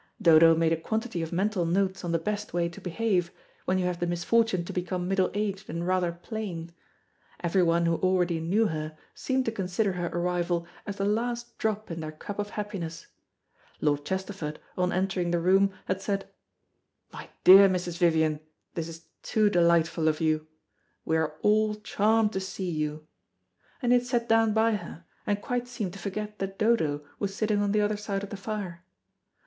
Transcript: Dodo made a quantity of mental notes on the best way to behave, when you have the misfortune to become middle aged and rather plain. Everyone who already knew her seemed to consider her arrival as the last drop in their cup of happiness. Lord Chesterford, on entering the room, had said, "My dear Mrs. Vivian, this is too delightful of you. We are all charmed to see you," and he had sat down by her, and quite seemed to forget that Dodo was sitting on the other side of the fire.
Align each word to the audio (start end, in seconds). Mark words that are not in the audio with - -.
Dodo 0.19 0.55
made 0.55 0.73
a 0.73 0.77
quantity 0.81 1.21
of 1.21 1.31
mental 1.31 1.63
notes 1.63 2.03
on 2.03 2.11
the 2.11 2.17
best 2.17 2.55
way 2.55 2.67
to 2.67 2.81
behave, 2.81 3.31
when 3.65 3.77
you 3.77 3.85
have 3.85 3.99
the 3.99 4.07
misfortune 4.07 4.65
to 4.65 4.73
become 4.73 5.07
middle 5.07 5.29
aged 5.35 5.69
and 5.69 5.85
rather 5.85 6.11
plain. 6.11 6.71
Everyone 7.41 7.85
who 7.85 7.97
already 7.97 8.39
knew 8.39 8.65
her 8.65 8.97
seemed 9.13 9.45
to 9.45 9.51
consider 9.51 9.91
her 9.91 10.07
arrival 10.11 10.65
as 10.87 10.95
the 10.95 11.05
last 11.05 11.55
drop 11.59 11.91
in 11.91 11.99
their 11.99 12.11
cup 12.11 12.39
of 12.39 12.49
happiness. 12.49 13.05
Lord 13.79 14.03
Chesterford, 14.03 14.57
on 14.75 14.91
entering 14.91 15.29
the 15.29 15.39
room, 15.39 15.71
had 15.85 16.01
said, 16.01 16.27
"My 17.13 17.29
dear 17.43 17.69
Mrs. 17.69 17.99
Vivian, 17.99 18.39
this 18.73 18.87
is 18.87 19.05
too 19.21 19.51
delightful 19.51 20.07
of 20.07 20.19
you. 20.19 20.47
We 21.05 21.15
are 21.17 21.37
all 21.43 21.75
charmed 21.75 22.33
to 22.33 22.39
see 22.39 22.71
you," 22.71 23.05
and 23.83 23.91
he 23.91 23.99
had 23.99 24.07
sat 24.07 24.27
down 24.27 24.53
by 24.53 24.77
her, 24.77 25.05
and 25.27 25.39
quite 25.43 25.67
seemed 25.67 25.93
to 25.93 25.99
forget 25.99 26.39
that 26.39 26.57
Dodo 26.57 27.03
was 27.19 27.35
sitting 27.35 27.61
on 27.61 27.71
the 27.71 27.81
other 27.81 27.97
side 27.97 28.23
of 28.23 28.31
the 28.31 28.35
fire. 28.37 28.83